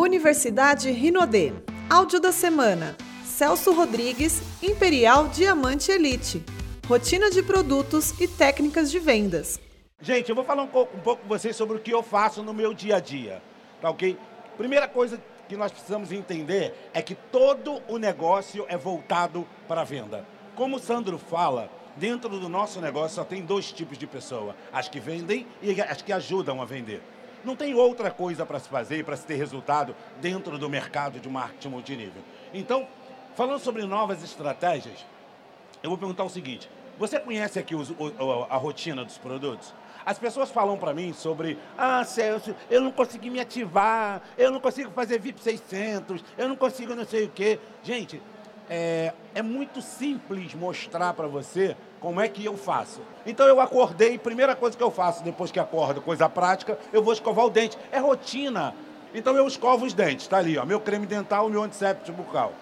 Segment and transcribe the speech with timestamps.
[0.00, 1.52] Universidade Rinodê.
[1.90, 2.96] Áudio da semana.
[3.22, 6.42] Celso Rodrigues, Imperial Diamante Elite.
[6.88, 9.60] Rotina de produtos e técnicas de vendas.
[10.00, 12.42] Gente, eu vou falar um pouco, um pouco com vocês sobre o que eu faço
[12.42, 13.42] no meu dia a dia.
[13.82, 14.16] Tá ok?
[14.56, 19.84] Primeira coisa que nós precisamos entender é que todo o negócio é voltado para a
[19.84, 20.26] venda.
[20.54, 24.88] Como o Sandro fala, dentro do nosso negócio só tem dois tipos de pessoa: as
[24.88, 27.02] que vendem e as que ajudam a vender.
[27.44, 31.28] Não tem outra coisa para se fazer, para se ter resultado dentro do mercado de
[31.28, 32.22] marketing multinível.
[32.52, 32.86] Então,
[33.34, 35.04] falando sobre novas estratégias,
[35.82, 36.68] eu vou perguntar o seguinte:
[36.98, 39.72] você conhece aqui os, o, a rotina dos produtos?
[40.04, 44.60] As pessoas falam para mim sobre, ah, Celso, eu não consegui me ativar, eu não
[44.60, 47.58] consigo fazer VIP 600, eu não consigo não sei o quê.
[47.82, 48.20] Gente,
[48.70, 53.00] é, é muito simples mostrar para você como é que eu faço.
[53.26, 57.12] Então eu acordei, primeira coisa que eu faço depois que acordo, coisa prática, eu vou
[57.12, 57.76] escovar o dente.
[57.90, 58.72] É rotina.
[59.12, 62.52] Então eu escovo os dentes, tá ali, ó, meu creme dental, meu antisséptico bucal.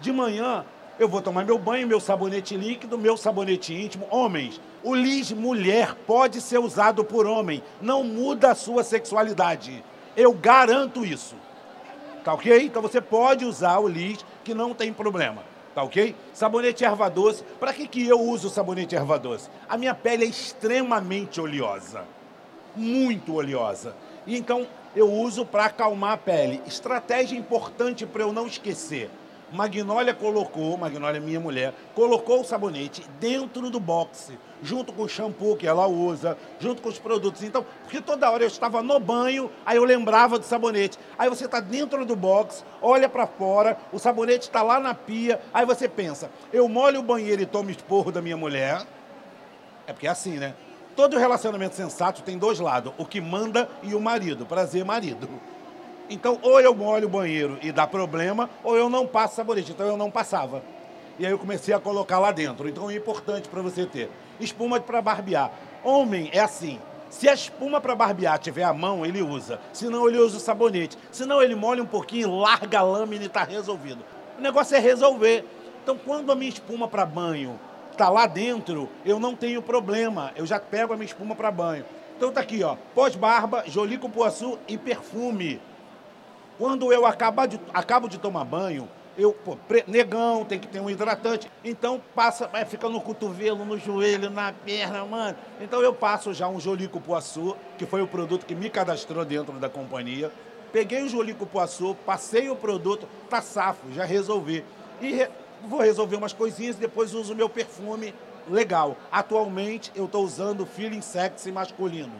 [0.00, 0.64] De manhã
[0.98, 4.08] eu vou tomar meu banho, meu sabonete líquido, meu sabonete íntimo.
[4.10, 9.84] Homens, o lis mulher pode ser usado por homem, não muda a sua sexualidade.
[10.16, 11.36] Eu garanto isso.
[12.24, 12.64] Tá ok?
[12.64, 15.42] Então você pode usar o lis que não tem problema
[15.74, 16.14] tá ok?
[16.32, 17.42] Sabonete erva doce.
[17.58, 19.48] Para que, que eu uso sabonete erva doce?
[19.68, 22.04] A minha pele é extremamente oleosa.
[22.74, 23.94] Muito oleosa.
[24.26, 26.62] E então eu uso para acalmar a pele.
[26.66, 29.10] Estratégia importante para eu não esquecer.
[29.52, 35.56] Magnólia colocou, Magnólia minha mulher, colocou o sabonete dentro do boxe, junto com o shampoo
[35.56, 37.42] que ela usa, junto com os produtos.
[37.42, 40.98] Então, porque toda hora eu estava no banho, aí eu lembrava do sabonete.
[41.18, 45.40] Aí você está dentro do box, olha para fora, o sabonete está lá na pia,
[45.52, 48.82] aí você pensa, eu molho o banheiro e tomo esporro da minha mulher.
[49.86, 50.54] É porque é assim, né?
[50.94, 54.44] Todo relacionamento sensato tem dois lados, o que manda e o marido.
[54.44, 55.28] Prazer, marido.
[56.08, 59.72] Então, ou eu molho o banheiro e dá problema, ou eu não passo sabonete.
[59.72, 60.62] Então, eu não passava.
[61.18, 62.68] E aí eu comecei a colocar lá dentro.
[62.68, 64.10] Então, é importante para você ter.
[64.40, 65.50] Espuma para barbear.
[65.84, 66.78] Homem é assim.
[67.10, 69.60] Se a espuma para barbear tiver a mão, ele usa.
[69.72, 70.96] Senão, ele usa o sabonete.
[71.10, 74.04] Senão, ele molha um pouquinho, larga a lâmina e está resolvido.
[74.38, 75.44] O negócio é resolver.
[75.82, 77.58] Então, quando a minha espuma para banho
[77.92, 80.32] está lá dentro, eu não tenho problema.
[80.36, 81.84] Eu já pego a minha espuma para banho.
[82.18, 85.60] Então tá aqui, ó, pós-barba, jolie com poaçu e perfume.
[86.58, 90.90] Quando eu acabo de, acabo de tomar banho, eu, pô, negão, tem que ter um
[90.90, 91.50] hidratante.
[91.64, 95.38] Então passa, é, fica no cotovelo, no joelho, na perna, mano.
[95.60, 99.52] Então eu passo já um Jolico Poaçu, que foi o produto que me cadastrou dentro
[99.54, 100.32] da companhia.
[100.72, 104.64] Peguei o Jolico Poaçu, passei o produto, tá safo, já resolvi.
[105.00, 105.28] E re,
[105.62, 108.12] vou resolver umas coisinhas e depois uso o meu perfume
[108.48, 108.96] legal.
[109.12, 112.14] Atualmente eu estou usando Feeling Sexy masculino.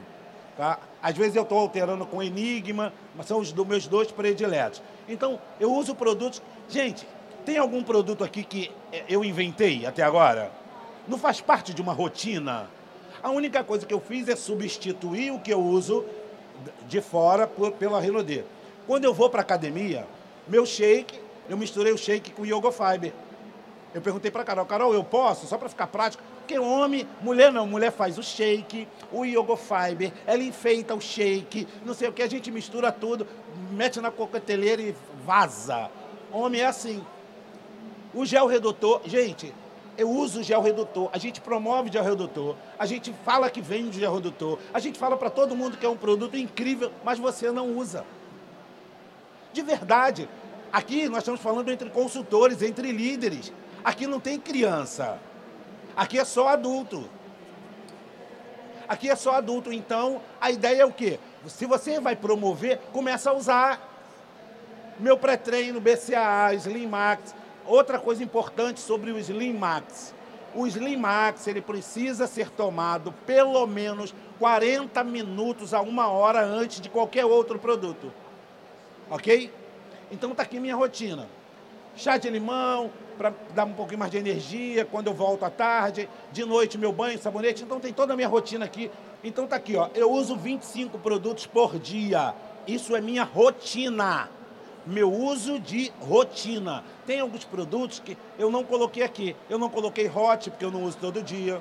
[0.59, 0.77] Tá?
[1.01, 4.83] Às vezes eu estou alterando com Enigma, mas são os meus dois prediletos.
[5.09, 6.43] Então, eu uso produtos.
[6.69, 7.07] Gente,
[7.47, 8.73] tem algum produto aqui que
[9.09, 10.51] eu inventei até agora?
[11.07, 12.69] Não faz parte de uma rotina?
[13.23, 16.05] A única coisa que eu fiz é substituir o que eu uso
[16.89, 18.45] de fora por, pela Renaudet.
[18.85, 20.05] Quando eu vou para academia,
[20.49, 23.13] meu shake, eu misturei o shake com o Fiber.
[23.95, 25.47] Eu perguntei para Carol, Carol, eu posso?
[25.47, 26.23] Só para ficar prático.
[26.49, 31.69] Porque homem, mulher não, mulher faz o shake, o yoga fiber, ela enfeita o shake,
[31.85, 33.27] não sei o que, a gente mistura tudo,
[33.71, 34.95] mete na coqueteleira e
[35.27, 35.91] vaza.
[36.33, 37.05] Homem é assim.
[38.15, 39.55] O gel redutor, gente,
[39.99, 44.15] eu uso gel redutor, a gente promove gel redutor, a gente fala que vende gel
[44.15, 47.77] redutor, a gente fala para todo mundo que é um produto incrível, mas você não
[47.77, 48.07] usa.
[49.53, 50.27] De verdade.
[50.73, 53.53] Aqui nós estamos falando entre consultores, entre líderes.
[53.85, 55.21] Aqui não tem criança.
[55.99, 57.11] Aqui é só adulto.
[58.89, 59.73] Aqui é só adulto.
[59.73, 61.19] Então, a ideia é o quê?
[61.49, 63.81] Se você vai promover, começa a usar.
[65.01, 67.35] Meu pré-treino, BCAA, Slim Max.
[67.67, 70.15] Outra coisa importante sobre o Slim Max.
[70.55, 76.81] O Slim Max, ele precisa ser tomado pelo menos 40 minutos a uma hora antes
[76.81, 78.13] de qualquer outro produto.
[79.11, 79.53] Ok?
[80.13, 81.29] Então tá aqui minha rotina.
[81.97, 86.09] Chá de limão, para dar um pouquinho mais de energia quando eu volto à tarde,
[86.33, 88.91] de noite meu banho, sabonete, então tem toda a minha rotina aqui.
[89.23, 92.33] Então tá aqui, ó, eu uso 25 produtos por dia.
[92.67, 94.31] Isso é minha rotina.
[94.87, 96.85] Meu uso de rotina.
[97.05, 99.37] Tem alguns produtos que eu não coloquei aqui.
[99.51, 101.61] Eu não coloquei hot porque eu não uso todo dia.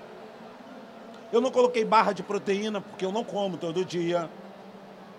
[1.34, 4.30] Eu não coloquei barra de proteína porque eu não como todo dia.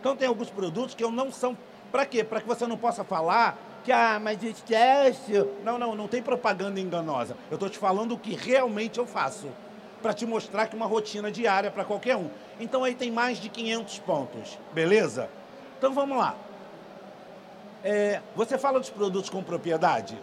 [0.00, 1.58] Então tem alguns produtos que eu não são.
[1.90, 2.23] Para quê?
[2.23, 3.58] Para que você não possa falar
[3.88, 5.32] que, ah, mas esquece.
[5.64, 7.35] Não, não, não tem propaganda enganosa.
[7.50, 9.49] Eu estou te falando o que realmente eu faço.
[10.02, 12.29] Para te mostrar que uma rotina diária para qualquer um.
[12.61, 15.31] Então aí tem mais de 500 pontos, beleza?
[15.79, 16.37] Então vamos lá.
[17.82, 20.19] É, você fala dos produtos com propriedade?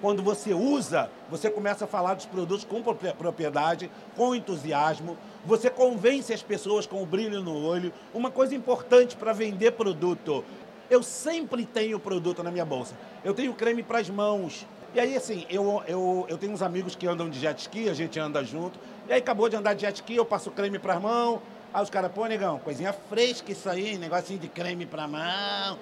[0.00, 5.18] Quando você usa, você começa a falar dos produtos com propriedade, com entusiasmo.
[5.44, 7.92] Você convence as pessoas com o brilho no olho.
[8.14, 10.44] Uma coisa importante para vender produto.
[10.90, 12.96] Eu sempre tenho produto na minha bolsa.
[13.24, 14.66] Eu tenho creme para as mãos.
[14.92, 17.94] E aí, assim, eu, eu, eu tenho uns amigos que andam de jet ski, a
[17.94, 18.76] gente anda junto.
[19.08, 21.40] E aí acabou de andar de jet ski, eu passo creme para as mãos.
[21.72, 25.78] Aí os caras, pô, negão, coisinha fresca isso aí, negocinho de creme para mão.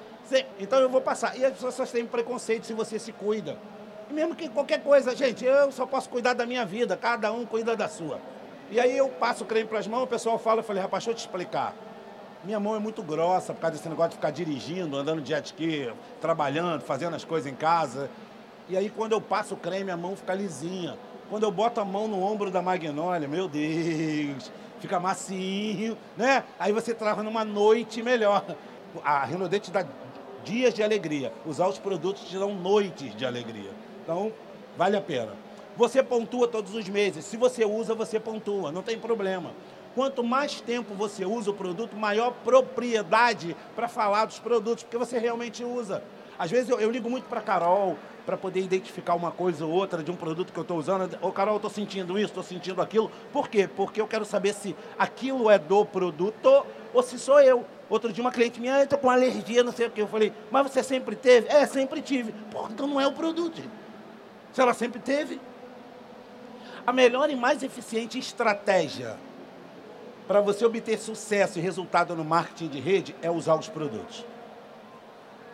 [0.60, 1.38] Então eu vou passar.
[1.38, 3.56] E as pessoas têm preconceito se você se cuida.
[4.10, 7.74] Mesmo que qualquer coisa, gente, eu só posso cuidar da minha vida, cada um cuida
[7.74, 8.20] da sua.
[8.70, 11.02] E aí eu passo o creme para as mãos, o pessoal fala, eu falei, rapaz,
[11.02, 11.74] deixa eu te explicar.
[12.48, 15.44] Minha mão é muito grossa por causa desse negócio de ficar dirigindo, andando de jet
[15.44, 18.08] ski, trabalhando, fazendo as coisas em casa.
[18.70, 20.96] E aí quando eu passo o creme, a mão fica lisinha.
[21.28, 24.50] Quando eu boto a mão no ombro da Magnólia, meu Deus,
[24.80, 26.42] fica macio, né?
[26.58, 28.42] Aí você trava numa noite melhor.
[29.04, 29.84] A Renaudet dá
[30.42, 31.30] dias de alegria.
[31.44, 33.72] Usar os produtos te dão noites de alegria.
[34.02, 34.32] Então,
[34.74, 35.34] vale a pena.
[35.76, 37.26] Você pontua todos os meses.
[37.26, 39.50] Se você usa, você pontua, não tem problema.
[39.94, 45.18] Quanto mais tempo você usa o produto, maior propriedade para falar dos produtos, porque você
[45.18, 46.02] realmente usa.
[46.38, 50.02] Às vezes eu, eu ligo muito para Carol para poder identificar uma coisa ou outra
[50.02, 51.18] de um produto que eu estou usando.
[51.20, 53.10] Ô, Carol, estou sentindo isso, estou sentindo aquilo.
[53.32, 53.66] Por quê?
[53.66, 57.64] Porque eu quero saber se aquilo é do produto ou se sou eu.
[57.88, 60.00] Outro dia uma cliente minha, ah, estou com alergia, não sei o que.
[60.00, 61.48] Eu falei, mas você sempre teve?
[61.48, 62.32] É, sempre tive.
[62.50, 63.62] Pô, então não é o produto.
[64.52, 65.40] Se ela sempre teve.
[66.86, 69.16] A melhor e mais eficiente estratégia
[70.28, 74.24] para você obter sucesso e resultado no marketing de rede é usar os produtos.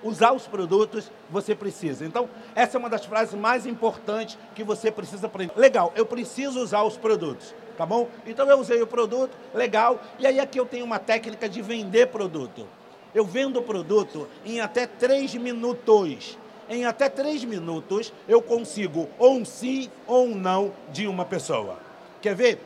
[0.02, 2.04] Usar os produtos você precisa.
[2.04, 5.54] Então, essa é uma das frases mais importantes que você precisa aprender.
[5.56, 8.08] Legal, eu preciso usar os produtos, tá bom?
[8.26, 10.02] Então eu usei o produto, legal.
[10.18, 12.66] E aí aqui eu tenho uma técnica de vender produto.
[13.14, 16.36] Eu vendo o produto em até três minutos
[16.68, 21.78] em até três minutos eu consigo ou um sim ou um não de uma pessoa.
[22.20, 22.58] Quer ver?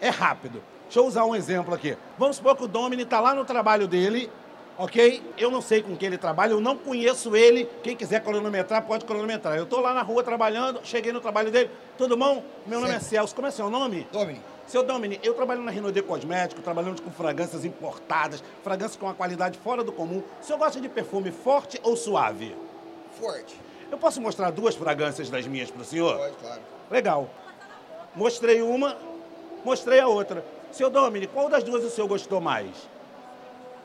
[0.00, 0.60] É rápido.
[0.94, 1.98] Deixa eu usar um exemplo aqui.
[2.16, 4.30] Vamos supor que o Domini está lá no trabalho dele,
[4.78, 5.20] ok?
[5.36, 7.68] Eu não sei com quem ele trabalha, eu não conheço ele.
[7.82, 9.56] Quem quiser cronometrar, pode cronometrar.
[9.56, 11.68] Eu estou lá na rua trabalhando, cheguei no trabalho dele.
[11.98, 12.44] Tudo bom?
[12.64, 13.34] Meu nome é Celso.
[13.34, 14.06] Como é seu nome?
[14.12, 14.40] Domini.
[14.68, 19.58] Seu Domini, eu trabalho na Renaudet Cosmético, trabalhando com fragrâncias importadas, fragrâncias com uma qualidade
[19.58, 20.22] fora do comum.
[20.40, 22.54] O senhor gosta de perfume forte ou suave?
[23.20, 23.56] Forte.
[23.90, 26.16] Eu posso mostrar duas fragrâncias das minhas para o senhor?
[26.16, 26.60] Pode, claro.
[26.88, 27.30] Legal.
[28.14, 28.96] Mostrei uma,
[29.64, 30.44] mostrei a outra.
[30.74, 32.68] Seu Domini, qual das duas o senhor gostou mais?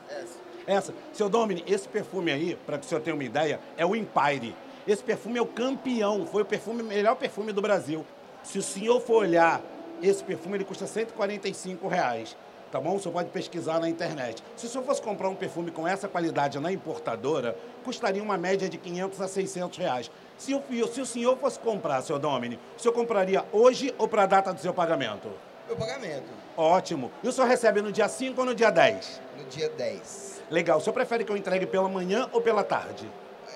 [0.08, 0.38] Essa.
[0.66, 0.94] Essa.
[1.12, 4.56] Seu Domini, esse perfume aí, para que o senhor tenha uma ideia, é o Empire.
[4.88, 8.04] Esse perfume é o campeão, foi o perfume, melhor perfume do Brasil.
[8.42, 9.62] Se o senhor for olhar,
[10.02, 12.36] esse perfume ele custa 145 reais
[12.70, 12.94] tá bom?
[12.94, 14.42] O senhor pode pesquisar na internet.
[14.56, 18.68] Se o senhor fosse comprar um perfume com essa qualidade na importadora, custaria uma média
[18.68, 20.10] de 500 a 600 reais.
[20.38, 24.22] Se o, se o senhor fosse comprar, seu Domini, o senhor compraria hoje ou para
[24.22, 25.28] a data do seu pagamento?
[25.70, 26.24] Meu pagamento.
[26.56, 27.12] Ótimo.
[27.22, 29.20] E o senhor recebe no dia 5 ou no dia 10?
[29.38, 30.42] No dia 10.
[30.50, 30.78] Legal.
[30.78, 33.08] O senhor prefere que eu entregue pela manhã ou pela tarde?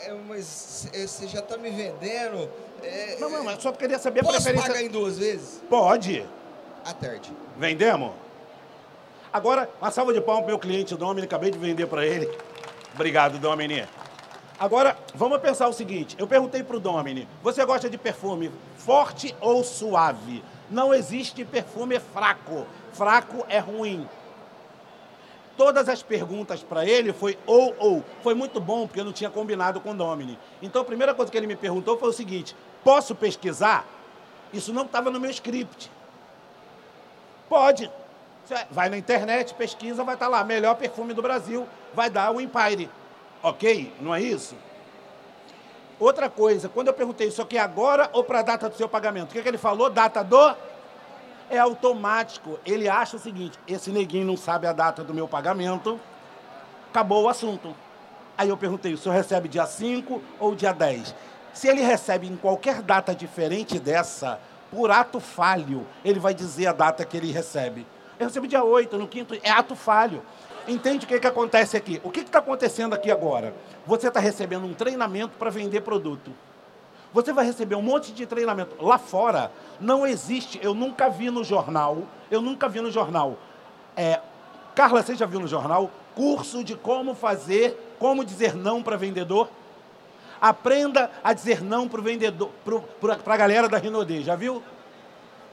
[0.05, 2.49] É, mas você já está me vendendo.
[2.85, 4.69] É, não, não, mas só queria saber a preferência.
[4.69, 5.61] pagar em duas vezes?
[5.69, 6.25] Pode.
[6.85, 7.33] À tarde.
[7.57, 8.13] Vendemos?
[9.33, 12.31] Agora, uma salva de palmas para o meu cliente, Domini, acabei de vender para ele.
[12.95, 13.85] Obrigado, Domini.
[14.59, 19.35] Agora, vamos pensar o seguinte: eu perguntei para o Domini, você gosta de perfume forte
[19.41, 20.45] ou suave?
[20.71, 22.67] Não existe perfume fraco.
[22.93, 24.09] Fraco é ruim.
[25.57, 28.05] Todas as perguntas para ele foi ou ou.
[28.23, 30.39] Foi muito bom porque eu não tinha combinado com o Domini.
[30.63, 33.87] Então a primeira coisa que ele me perguntou foi o seguinte: posso pesquisar?
[34.53, 35.91] Isso não estava no meu script.
[37.49, 37.91] Pode.
[38.71, 42.41] Vai na internet, pesquisa, vai estar tá lá, melhor perfume do Brasil, vai dar o
[42.41, 42.91] Empire.
[43.45, 43.93] Ok?
[44.01, 44.57] Não é isso?
[46.01, 49.29] Outra coisa, quando eu perguntei isso aqui agora ou para a data do seu pagamento,
[49.31, 49.91] o que, que ele falou?
[49.91, 50.57] Data do?
[51.51, 52.59] É automático.
[52.65, 56.01] Ele acha o seguinte: esse neguinho não sabe a data do meu pagamento,
[56.89, 57.77] acabou o assunto.
[58.37, 61.15] Aí eu perguntei: o senhor recebe dia 5 ou dia 10?
[61.53, 66.73] Se ele recebe em qualquer data diferente dessa, por ato falho, ele vai dizer a
[66.73, 67.87] data que ele recebe.
[68.19, 70.23] Eu recebi dia 8, no quinto, é ato falho.
[70.67, 72.01] Entende o que, que acontece aqui?
[72.03, 73.55] O que está acontecendo aqui agora?
[73.87, 76.33] Você está recebendo um treinamento para vender produto.
[77.13, 78.83] Você vai receber um monte de treinamento.
[78.83, 81.99] Lá fora não existe, eu nunca vi no jornal,
[82.31, 83.39] eu nunca vi no jornal.
[83.97, 84.21] É,
[84.75, 85.91] Carla, você já viu no jornal?
[86.15, 89.49] Curso de como fazer, como dizer não para vendedor?
[90.41, 92.51] Aprenda a dizer não para o vendedor,
[93.25, 94.63] para a galera da Rinodê, já viu?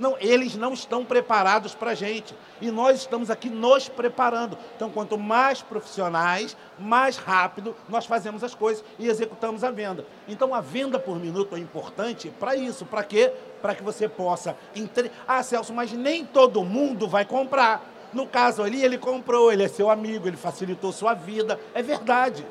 [0.02, 2.34] Não, eles não estão preparados para a gente.
[2.60, 4.58] E nós estamos aqui nos preparando.
[4.76, 10.04] Então, quanto mais profissionais, mais rápido nós fazemos as coisas e executamos a venda.
[10.28, 12.84] Então, a venda por minuto é importante para isso.
[12.84, 13.32] Para quê?
[13.62, 14.58] Para que você possa.
[14.76, 15.12] Entre...
[15.28, 17.88] Ah, Celso, mas nem todo mundo vai comprar.
[18.12, 21.60] No caso ali, ele comprou, ele é seu amigo, ele facilitou sua vida.
[21.76, 22.44] É verdade.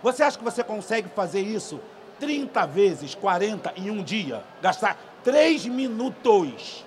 [0.00, 1.80] Você acha que você consegue fazer isso
[2.20, 4.44] 30 vezes 40 em um dia?
[4.62, 6.84] Gastar 3 minutos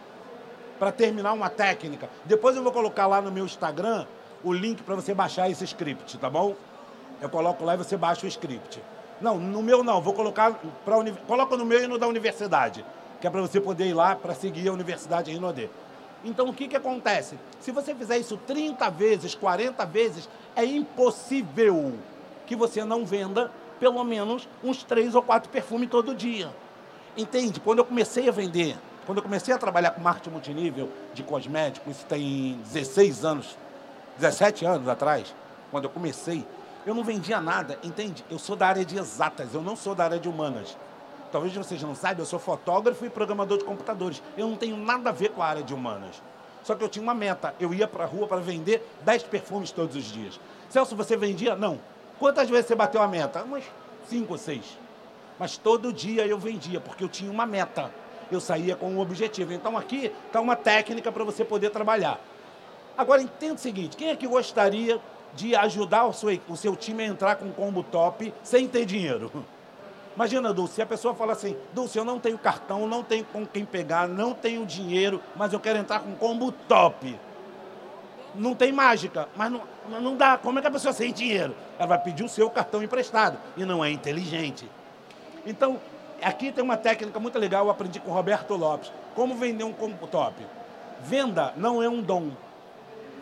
[0.78, 2.08] para terminar uma técnica.
[2.24, 4.06] Depois eu vou colocar lá no meu Instagram
[4.44, 6.56] o link para você baixar esse script, tá bom?
[7.20, 8.80] Eu coloco lá e você baixa o script.
[9.20, 10.54] Não, no meu não, vou colocar
[10.86, 11.12] para uni...
[11.26, 12.86] coloca no meu e no da universidade,
[13.20, 15.68] que é para você poder ir lá para seguir a Universidade Rinodê.
[16.24, 17.40] Então o que, que acontece?
[17.60, 21.96] Se você fizer isso 30 vezes, 40 vezes, é impossível
[22.46, 26.52] que você não venda pelo menos uns três ou quatro perfumes todo dia.
[27.18, 27.60] Entende?
[27.60, 31.98] Quando eu comecei a vender, quando eu comecei a trabalhar com marketing multinível de cosméticos,
[31.98, 33.58] isso tem 16 anos,
[34.18, 35.34] 17 anos atrás,
[35.72, 36.46] quando eu comecei,
[36.86, 38.24] eu não vendia nada, entende?
[38.30, 40.78] Eu sou da área de exatas, eu não sou da área de humanas.
[41.32, 44.22] Talvez vocês não saibam, eu sou fotógrafo e programador de computadores.
[44.38, 46.22] Eu não tenho nada a ver com a área de humanas.
[46.64, 47.54] Só que eu tinha uma meta.
[47.60, 50.40] Eu ia para a rua para vender 10 perfumes todos os dias.
[50.70, 51.56] Celso, você vendia?
[51.56, 51.80] Não.
[52.20, 53.44] Quantas vezes você bateu a meta?
[53.44, 53.64] Umas
[54.10, 54.87] 5 ou 6.
[55.40, 57.92] Mas todo dia eu vendia, porque eu tinha uma meta.
[58.32, 59.54] Eu saía com um objetivo.
[59.54, 62.20] Então aqui está uma técnica para você poder trabalhar.
[62.98, 65.00] Agora entenda o seguinte: quem é que gostaria
[65.34, 68.86] de ajudar o seu, o seu time a entrar com um combo top sem ter
[68.86, 69.32] dinheiro?
[70.16, 73.46] Imagina, Dulce, se a pessoa fala assim, Dulce, eu não tenho cartão, não tenho com
[73.46, 77.16] quem pegar, não tenho dinheiro, mas eu quero entrar com um combo top.
[78.34, 79.62] Não tem mágica, mas não,
[80.02, 80.36] não dá.
[80.36, 81.56] Como é que a pessoa sem dinheiro?
[81.78, 84.68] Ela vai pedir o seu cartão emprestado e não é inteligente.
[85.48, 85.80] Então,
[86.22, 88.92] aqui tem uma técnica muito legal, eu aprendi com Roberto Lopes.
[89.16, 90.46] Como vender um top?
[91.02, 92.32] Venda não é um dom.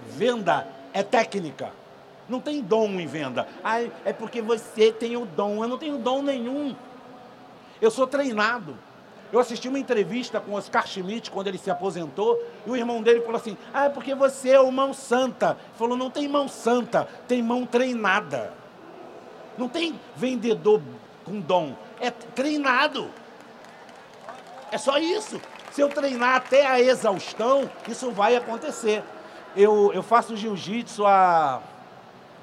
[0.08, 1.72] Venda é técnica.
[2.27, 3.48] Não tem dom em venda.
[3.63, 5.63] Ah, é porque você tem o dom.
[5.63, 6.75] Eu não tenho dom nenhum.
[7.79, 8.75] Eu sou treinado.
[9.32, 13.22] Eu assisti uma entrevista com Oscar Schmidt quando ele se aposentou, e o irmão dele
[13.22, 15.58] falou assim: Ah, é porque você é o mão santa.
[15.60, 18.51] Ele falou: Não tem mão santa, tem mão treinada.
[19.58, 20.82] Não tem vendedor
[21.25, 23.10] com dom, é treinado.
[24.72, 25.40] É só isso.
[25.72, 29.04] Se eu treinar até a exaustão, isso vai acontecer.
[29.56, 31.62] Eu, eu faço jiu-jitsu há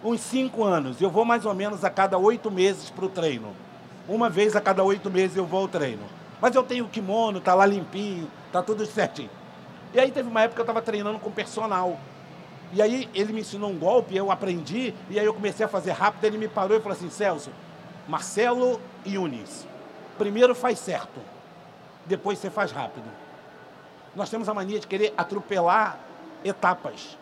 [0.05, 1.01] uns cinco anos.
[1.01, 3.55] Eu vou mais ou menos a cada oito meses para o treino.
[4.09, 6.03] Uma vez a cada oito meses eu vou ao treino.
[6.41, 9.31] Mas eu tenho o kimono, tá lá limpinho, tá tudo certinho.
[9.95, 11.99] E aí teve uma época que eu estava treinando com personal.
[12.73, 15.93] E aí ele me ensinou um golpe, eu aprendi, e aí eu comecei a fazer
[15.93, 17.51] rápido, ele me parou e falou assim, Celso,
[18.09, 19.67] Marcelo Yunis,
[20.19, 21.21] primeiro faz certo,
[22.07, 23.07] depois você faz rápido.
[24.15, 25.99] Nós temos a mania de querer atropelar
[26.45, 27.17] etapas.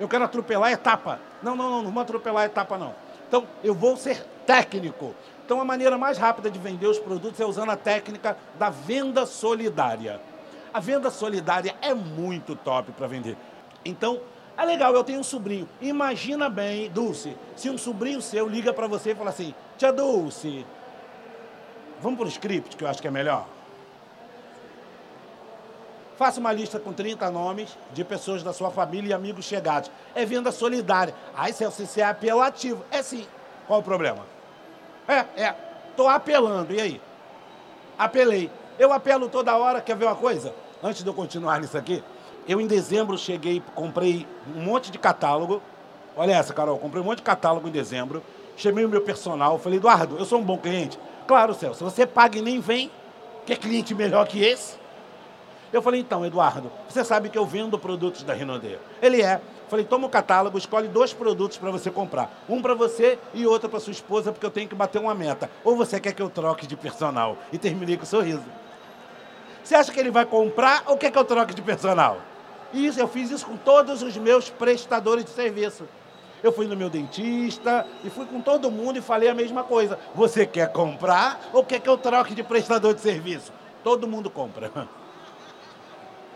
[0.00, 1.20] Eu quero atropelar a etapa.
[1.42, 2.94] Não, não, não, não vou atropelar a etapa, não.
[3.28, 5.14] Então, eu vou ser técnico.
[5.44, 9.24] Então, a maneira mais rápida de vender os produtos é usando a técnica da venda
[9.26, 10.20] solidária.
[10.74, 13.36] A venda solidária é muito top para vender.
[13.84, 14.20] Então,
[14.56, 15.68] é legal, eu tenho um sobrinho.
[15.80, 20.66] Imagina bem, Dulce, se um sobrinho seu liga para você e fala assim: Tia Dulce,
[22.02, 23.46] vamos para o script, que eu acho que é melhor.
[26.16, 29.90] Faça uma lista com 30 nomes de pessoas da sua família e amigos chegados.
[30.14, 31.14] É venda solidária.
[31.34, 32.84] Aí, Celso, isso é apelativo.
[32.90, 33.26] É sim.
[33.66, 34.26] Qual o problema?
[35.08, 35.54] É, é.
[35.96, 36.72] Tô apelando.
[36.74, 37.00] E aí?
[37.98, 38.50] Apelei.
[38.78, 39.80] Eu apelo toda hora.
[39.80, 40.54] Quer ver uma coisa?
[40.82, 42.02] Antes de eu continuar nisso aqui,
[42.46, 45.62] eu em dezembro cheguei, comprei um monte de catálogo.
[46.16, 46.78] Olha essa, Carol.
[46.78, 48.22] Comprei um monte de catálogo em dezembro.
[48.56, 49.58] Chamei o meu personal.
[49.58, 50.98] Falei, Eduardo, eu sou um bom cliente.
[51.26, 51.84] Claro, Celso.
[51.84, 52.90] Você paga e nem vem.
[53.46, 54.80] Quer cliente melhor que esse?
[55.72, 58.76] Eu falei, então, Eduardo, você sabe que eu vendo produtos da Rinodê.
[59.00, 59.40] Ele é.
[59.68, 62.30] Falei, toma o catálogo, escolhe dois produtos para você comprar.
[62.46, 65.50] Um para você e outro para sua esposa, porque eu tenho que bater uma meta.
[65.64, 67.38] Ou você quer que eu troque de personal?
[67.50, 68.44] E terminei com um sorriso.
[69.64, 72.18] Você acha que ele vai comprar ou quer que eu troque de personal?
[72.74, 75.88] Isso, eu fiz isso com todos os meus prestadores de serviço.
[76.42, 79.98] Eu fui no meu dentista e fui com todo mundo e falei a mesma coisa.
[80.14, 83.52] Você quer comprar ou quer que eu troque de prestador de serviço?
[83.84, 84.70] Todo mundo compra.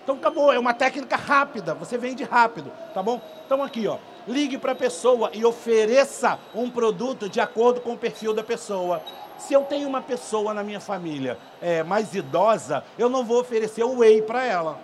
[0.07, 3.21] Então acabou, é uma técnica rápida, você vende rápido, tá bom?
[3.45, 3.99] Então aqui, ó,
[4.29, 9.03] ligue para a pessoa e ofereça um produto de acordo com o perfil da pessoa.
[9.37, 13.83] Se eu tenho uma pessoa na minha família é, mais idosa, eu não vou oferecer
[13.83, 14.79] o whey para ela.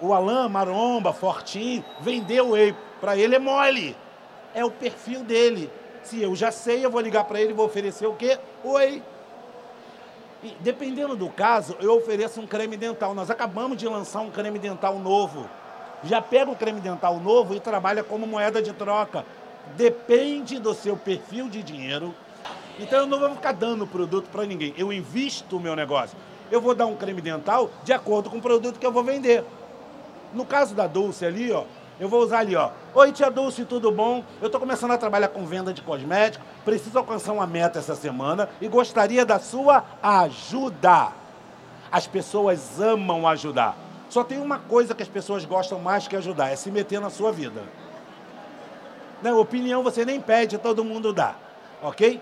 [0.00, 3.96] O Alain, maromba, fortinho, vender o whey para ele é mole.
[4.54, 5.70] É o perfil dele.
[6.02, 8.38] Se eu já sei, eu vou ligar para ele e vou oferecer o quê?
[8.64, 9.02] O whey.
[10.42, 13.14] E, dependendo do caso, eu ofereço um creme dental.
[13.14, 15.48] Nós acabamos de lançar um creme dental novo.
[16.02, 19.24] Já pega o creme dental novo e trabalha como moeda de troca.
[19.76, 22.12] Depende do seu perfil de dinheiro.
[22.78, 24.74] Então eu não vou ficar dando produto para ninguém.
[24.76, 26.18] Eu invisto o meu negócio.
[26.50, 29.44] Eu vou dar um creme dental de acordo com o produto que eu vou vender.
[30.34, 31.64] No caso da Dulce ali, ó,
[32.02, 32.70] eu vou usar ali, ó.
[32.96, 34.24] Oi, tia Dulce, tudo bom?
[34.40, 38.48] Eu estou começando a trabalhar com venda de cosméticos, preciso alcançar uma meta essa semana
[38.60, 41.12] e gostaria da sua ajuda.
[41.92, 43.76] As pessoas amam ajudar.
[44.10, 47.08] Só tem uma coisa que as pessoas gostam mais que ajudar, é se meter na
[47.08, 47.62] sua vida.
[49.22, 51.36] Não, opinião você nem pede, todo mundo dá,
[51.80, 52.20] ok?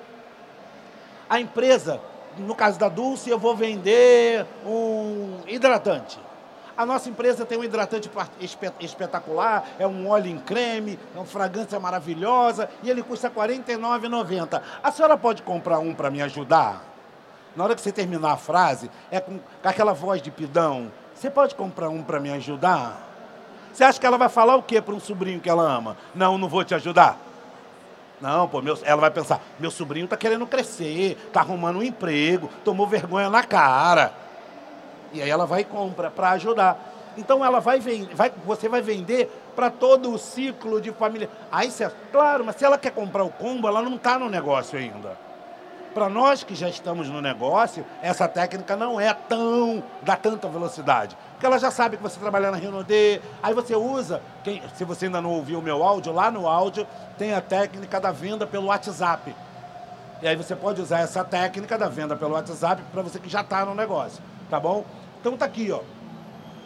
[1.27, 1.99] A empresa,
[2.37, 6.19] no caso da Dulce, eu vou vender um hidratante.
[6.81, 8.11] A nossa empresa tem um hidratante
[8.81, 14.63] espetacular, é um óleo em creme, é uma fragrância maravilhosa e ele custa R$ 49,90.
[14.83, 16.83] A senhora pode comprar um para me ajudar?
[17.55, 20.91] Na hora que você terminar a frase, é com, aquela voz de pidão.
[21.15, 22.99] Você pode comprar um para me ajudar?
[23.75, 25.99] Você acha que ela vai falar o quê para um sobrinho que ela ama?
[26.15, 27.19] Não, não vou te ajudar.
[28.23, 32.49] Não, pô, meu, ela vai pensar, meu sobrinho está querendo crescer, está arrumando um emprego,
[32.65, 34.30] tomou vergonha na cara.
[35.13, 36.79] E aí ela vai e compra para ajudar.
[37.17, 37.81] Então ela vai,
[38.15, 41.29] vai você vai vender para todo o ciclo de família.
[41.51, 44.79] Aí você, claro, mas se ela quer comprar o combo, ela não está no negócio
[44.79, 45.19] ainda.
[45.93, 51.17] Para nós que já estamos no negócio, essa técnica não é tão dá tanta velocidade.
[51.33, 55.07] Porque ela já sabe que você trabalha na Renaudet, aí você usa, quem, se você
[55.07, 56.87] ainda não ouviu o meu áudio, lá no áudio
[57.19, 59.35] tem a técnica da venda pelo WhatsApp.
[60.23, 63.41] E aí você pode usar essa técnica da venda pelo WhatsApp para você que já
[63.41, 64.85] está no negócio, tá bom?
[65.21, 65.81] Então tá aqui, ó.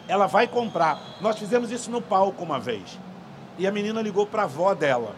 [0.07, 0.99] Ela vai comprar.
[1.19, 2.97] Nós fizemos isso no palco uma vez.
[3.57, 5.13] E a menina ligou para a avó dela.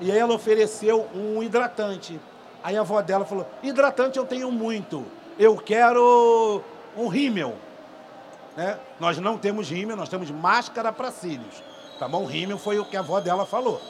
[0.00, 2.20] E aí ela ofereceu um hidratante.
[2.62, 5.04] Aí a avó dela falou: hidratante eu tenho muito.
[5.38, 6.62] Eu quero
[6.96, 7.56] um rímel.
[8.56, 8.78] Né?
[8.98, 11.62] Nós não temos rímel, nós temos máscara para cílios.
[11.98, 12.24] Tá bom?
[12.26, 13.80] Rímel foi o que a avó dela falou.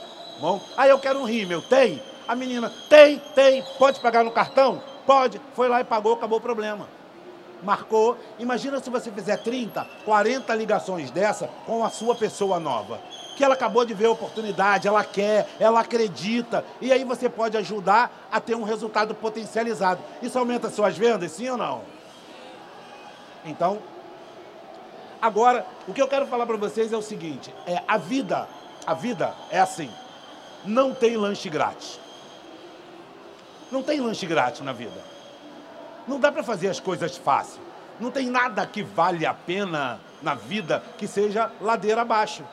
[0.41, 0.61] Bom?
[0.77, 1.63] Aí eu quero um rímel.
[1.63, 2.03] Tem?
[2.29, 3.65] A menina, tem, tem.
[3.79, 4.83] Pode pagar no cartão?
[5.07, 5.41] Pode.
[5.55, 7.00] Foi lá e pagou, acabou o problema
[7.63, 8.17] marcou.
[8.39, 13.01] Imagina se você fizer 30, 40 ligações dessa com a sua pessoa nova.
[13.37, 16.65] Que ela acabou de ver a oportunidade, ela quer, ela acredita.
[16.81, 20.01] E aí você pode ajudar a ter um resultado potencializado.
[20.23, 21.83] Isso aumenta suas vendas, sim ou não?
[23.45, 23.79] Então,
[25.21, 28.47] agora, o que eu quero falar para vocês é o seguinte: é a vida,
[28.87, 29.91] a vida é assim.
[30.65, 31.99] Não tem lanche grátis.
[33.73, 35.10] Não tem lanche grátis na vida.
[36.07, 37.61] Não dá para fazer as coisas fácil.
[37.99, 42.45] Não tem nada que vale a pena na vida que seja ladeira abaixo.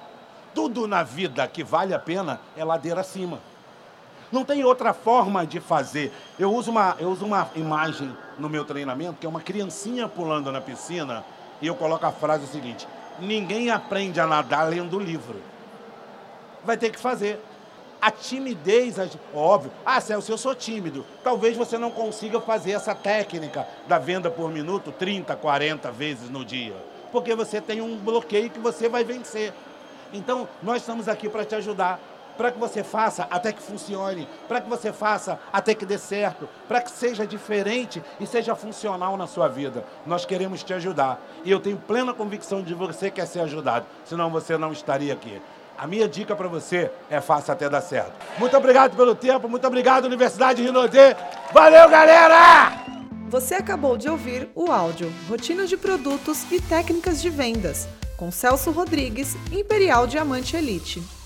[0.53, 3.39] Tudo na vida que vale a pena é ladeira acima.
[4.31, 6.11] Não tem outra forma de fazer.
[6.37, 10.51] Eu uso uma, eu uso uma imagem no meu treinamento que é uma criancinha pulando
[10.51, 11.23] na piscina
[11.61, 12.87] e eu coloco a frase seguinte:
[13.19, 15.41] ninguém aprende a nadar lendo livro.
[16.65, 17.41] Vai ter que fazer.
[17.99, 18.95] A timidez,
[19.33, 19.71] óbvio.
[19.85, 21.03] Ah, Celso, eu sou tímido.
[21.23, 26.45] Talvez você não consiga fazer essa técnica da venda por minuto 30, 40 vezes no
[26.45, 26.75] dia.
[27.11, 29.51] Porque você tem um bloqueio que você vai vencer.
[30.13, 31.99] Então, nós estamos aqui para te ajudar.
[32.37, 36.47] Para que você faça até que funcione, para que você faça até que dê certo,
[36.67, 39.83] para que seja diferente e seja funcional na sua vida.
[40.05, 41.19] Nós queremos te ajudar.
[41.43, 45.41] E eu tenho plena convicção de você quer ser ajudado, senão você não estaria aqui.
[45.77, 48.11] A minha dica para você é fácil até dar certo.
[48.39, 51.15] Muito obrigado pelo tempo, muito obrigado, Universidade Rinodê.
[51.53, 52.83] Valeu, galera!
[53.29, 58.71] Você acabou de ouvir o áudio Rotina de Produtos e Técnicas de Vendas, com Celso
[58.71, 61.16] Rodrigues, Imperial Diamante Elite.